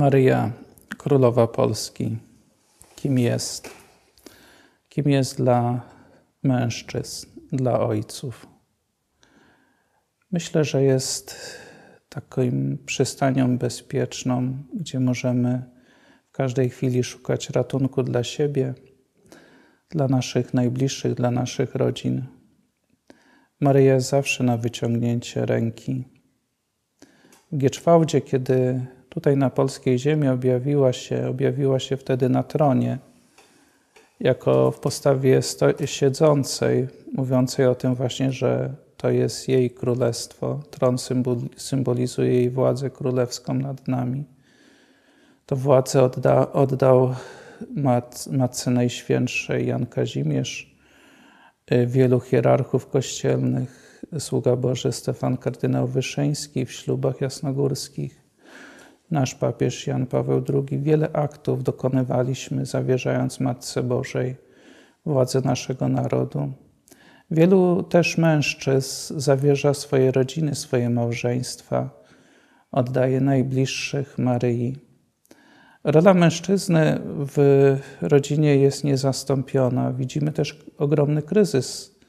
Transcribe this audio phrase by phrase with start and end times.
[0.00, 0.52] Maryja,
[0.98, 2.18] Królowa Polski,
[2.96, 3.70] kim jest?
[4.88, 5.80] Kim jest dla
[6.42, 8.46] mężczyzn, dla ojców?
[10.32, 11.36] Myślę, że jest
[12.08, 12.42] taką
[12.86, 15.62] przystanią bezpieczną, gdzie możemy
[16.28, 18.74] w każdej chwili szukać ratunku dla siebie,
[19.90, 22.26] dla naszych najbliższych, dla naszych rodzin.
[23.60, 26.04] Maryja jest zawsze na wyciągnięcie ręki.
[27.52, 32.98] W Gieczwałdzie, kiedy tutaj na polskiej ziemi objawiła się, objawiła się wtedy na tronie,
[34.20, 35.40] jako w postawie
[35.84, 40.60] siedzącej, mówiącej o tym właśnie, że to jest jej królestwo.
[40.70, 40.96] Tron
[41.56, 44.24] symbolizuje jej władzę królewską nad nami.
[45.46, 47.14] To władzę odda, oddał
[47.76, 50.76] mat, Matce Najświętszej Jan Kazimierz,
[51.72, 58.19] y, wielu hierarchów kościelnych, sługa Boży Stefan kardynał Wyszyński w ślubach jasnogórskich,
[59.10, 60.78] nasz papież Jan Paweł II.
[60.78, 64.36] Wiele aktów dokonywaliśmy, zawierzając Matce Bożej
[65.06, 66.52] władzę naszego narodu.
[67.30, 71.90] Wielu też mężczyzn zawierza swoje rodziny, swoje małżeństwa,
[72.72, 74.76] oddaje najbliższych Maryi.
[75.84, 79.92] Rola mężczyzny w rodzinie jest niezastąpiona.
[79.92, 82.00] Widzimy też ogromny kryzys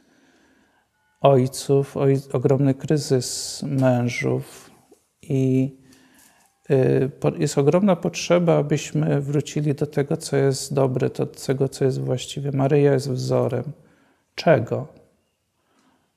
[1.21, 4.71] ojców, oj, ogromny kryzys mężów
[5.21, 5.80] i
[7.37, 12.51] jest ogromna potrzeba, abyśmy wrócili do tego, co jest dobre, do tego, co jest właściwe.
[12.51, 13.63] Maryja jest wzorem.
[14.35, 15.01] Czego?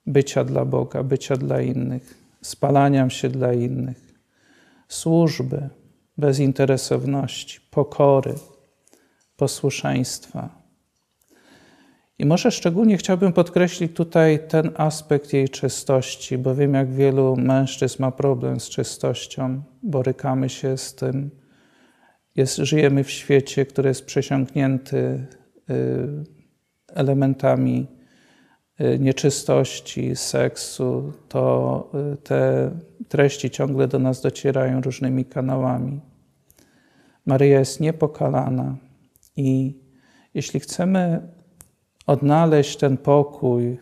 [0.06, 4.14] bycia dla Boga, bycia dla innych, spalania się dla innych,
[4.88, 5.68] służby,
[6.18, 8.34] bezinteresowności, pokory,
[9.36, 10.64] posłuszeństwa.
[12.18, 18.02] I może szczególnie chciałbym podkreślić tutaj ten aspekt jej czystości, bo wiem, jak wielu mężczyzn
[18.02, 21.30] ma problem z czystością, borykamy się z tym.
[22.36, 25.26] Jest, żyjemy w świecie, który jest przesiąknięty y,
[26.88, 27.86] elementami
[28.80, 32.70] Y, nieczystości, seksu, to y, te
[33.08, 36.00] treści ciągle do nas docierają różnymi kanałami.
[37.26, 38.76] Maryja jest niepokalana
[39.36, 39.78] i
[40.34, 41.28] jeśli chcemy
[42.06, 43.78] odnaleźć ten pokój,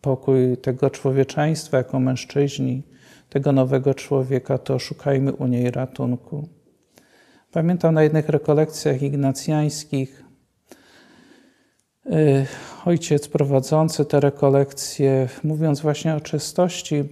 [0.00, 2.82] pokój tego człowieczeństwa jako mężczyźni,
[3.28, 6.48] tego nowego człowieka, to szukajmy u niej ratunku.
[7.52, 10.28] Pamiętam na jednych rekolekcjach ignacjańskich
[12.12, 12.46] Y,
[12.84, 17.04] ojciec prowadzący te rekolekcje, mówiąc właśnie o czystości,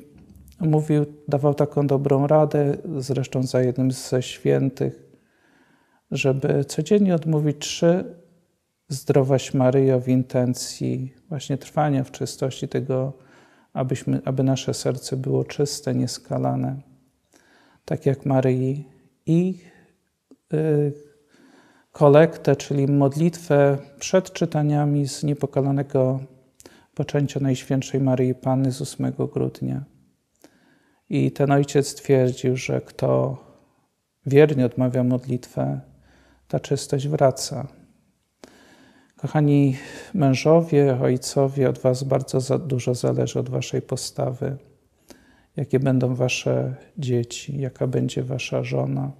[0.60, 5.02] mówił, dawał taką dobrą radę, zresztą za jednym ze świętych,
[6.10, 8.04] żeby codziennie odmówić trzy
[8.88, 13.12] zdrowaś Maryjo w intencji właśnie trwania w czystości tego,
[13.76, 16.76] abyśmy, aby nasze serce było czyste, nieskalane,
[17.84, 18.84] tak jak Maryi
[19.26, 19.58] i
[20.54, 20.92] y,
[21.92, 26.20] kolektę, czyli modlitwę przed czytaniami z niepokalanego
[26.94, 29.84] poczęcia Najświętszej Maryi Panny z 8 grudnia.
[31.10, 33.38] I ten ojciec twierdził, że kto
[34.26, 35.80] wiernie odmawia modlitwę,
[36.48, 37.66] ta czystość wraca.
[39.26, 39.76] Kochani
[40.14, 44.56] mężowie, ojcowie, od Was bardzo dużo zależy od Waszej postawy.
[45.56, 49.12] Jakie będą Wasze dzieci, jaka będzie Wasza żona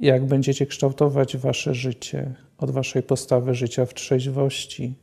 [0.00, 4.94] jak będziecie kształtować wasze życie od waszej postawy życia w trzeźwości,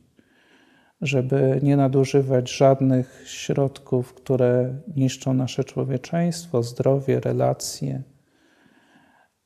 [1.02, 8.04] żeby nie nadużywać żadnych środków, które niszczą nasze człowieczeństwo, zdrowie, relacje.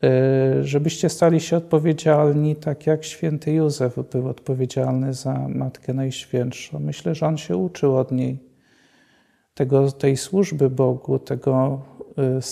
[0.04, 6.80] Y, żebyście stali się odpowiedzialni, tak jak święty Józef był odpowiedzialny za Matkę Najświętszą.
[6.80, 8.40] Myślę, że on się uczył od niej
[9.54, 11.82] tego, tej służby Bogu, tego,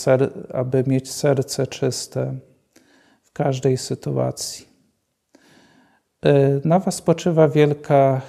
[0.08, 2.34] y, aby mieć serce czyste
[3.22, 4.70] w każdej sytuacji.
[6.22, 8.20] E, na Was spoczywa wielka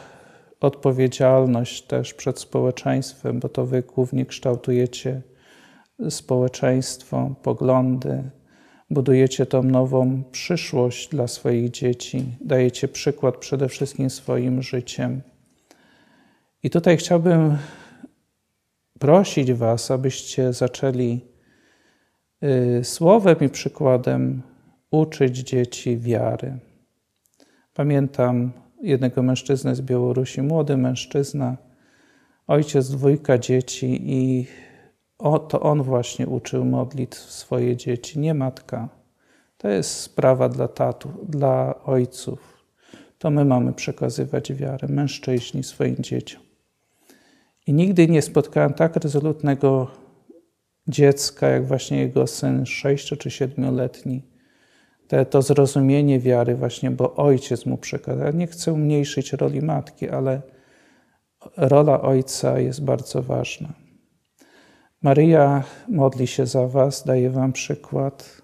[0.59, 5.21] odpowiedzialność też przed społeczeństwem, bo to Wy głównie kształtujecie
[6.09, 8.23] społeczeństwo, poglądy,
[8.91, 15.21] budujecie tą nową przyszłość dla swoich dzieci, dajecie przykład przede wszystkim swoim życiem.
[16.63, 17.57] I tutaj chciałbym
[18.99, 21.19] prosić Was, abyście zaczęli
[22.43, 24.41] y, słowem i przykładem
[24.91, 26.57] uczyć dzieci wiary.
[27.73, 28.51] Pamiętam
[28.81, 31.57] jednego mężczyznę z Białorusi, młody mężczyzna,
[32.47, 34.47] ojciec dwójka dzieci i
[35.21, 38.89] o, to on właśnie uczył modlitw swoje dzieci, nie matka.
[39.57, 42.63] To jest sprawa dla tatów, dla ojców.
[43.17, 46.41] To my mamy przekazywać wiarę, mężczyźni swoim dzieciom.
[47.67, 49.91] I nigdy nie spotkałem tak rezolutnego
[50.87, 54.23] dziecka, jak właśnie jego syn, sześcio czy siedmioletni,
[55.07, 58.33] te, to zrozumienie wiary właśnie, bo ojciec mu przekazał.
[58.33, 60.41] Nie chcę umniejszyć roli matki, ale
[61.57, 63.73] rola ojca jest bardzo ważna.
[65.01, 68.41] Maryja modli się za was, daje wam przykład.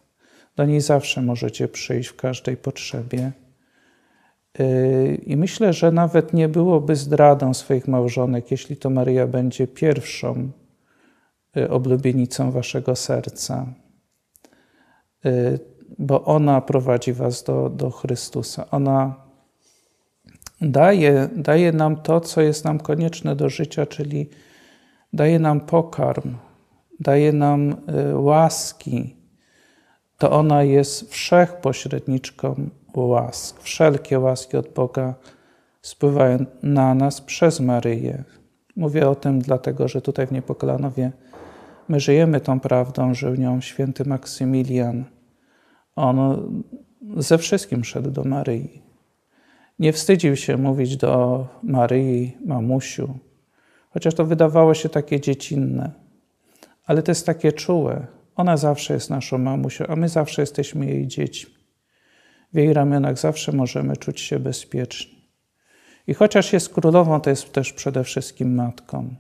[0.56, 3.32] Do niej zawsze możecie przyjść w każdej potrzebie.
[4.60, 10.52] Yy, I myślę, że nawet nie byłoby zdradą swoich małżonek, jeśli to Maryja będzie pierwszą
[11.56, 13.74] yy, oblubienicą waszego serca,
[15.24, 15.60] yy,
[16.00, 18.70] bo ona prowadzi was do, do Chrystusa.
[18.72, 19.16] Ona
[20.62, 24.30] daje, daje nam to, co jest nam konieczne do życia, czyli
[25.14, 26.36] daje nam pokarm,
[27.00, 27.76] daje nam
[28.14, 29.16] łaski.
[30.18, 33.62] To ona jest wszechpośredniczką łask.
[33.62, 35.16] Wszelkie łaski od Boga
[35.82, 38.24] spływają na nas przez Maryję.
[38.76, 41.12] Mówię o tym dlatego, że tutaj w Niepokalanowie
[41.90, 45.06] my żyjemy tą prawdą, że nią święty Maksymilian,
[45.96, 46.18] on
[47.18, 48.82] ze wszystkim szedł do Maryi.
[49.80, 53.14] Nie wstydził się mówić do Maryi, mamusiu,
[53.90, 55.92] chociaż to wydawało się takie dziecinne,
[56.88, 58.08] ale to jest takie czułe.
[58.36, 61.54] Ona zawsze jest naszą mamusią, a my zawsze jesteśmy jej dziećmi.
[62.54, 65.18] W jej ramionach zawsze możemy czuć się bezpieczni.
[66.08, 69.16] I chociaż jest królową, to jest też przede wszystkim matką.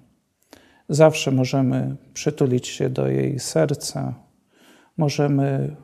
[0.89, 4.13] Zawsze możemy przytulić się do jej serca,
[4.97, 5.75] możemy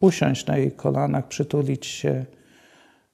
[0.00, 2.24] usiąść na jej kolanach, przytulić się,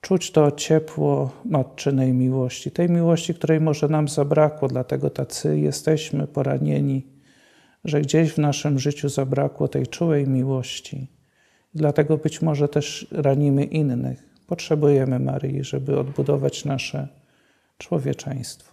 [0.01, 7.18] czuć to ciepło matczynej miłości, tej miłości, której może nam zabrakło, dlatego tacy jesteśmy poranieni,
[7.85, 11.07] że gdzieś w naszym życiu zabrakło tej czułej miłości.
[11.75, 14.29] Dlatego być może też ranimy innych.
[14.47, 17.09] Potrzebujemy Maryi, żeby odbudować nasze
[17.79, 18.73] człowieczeństwo.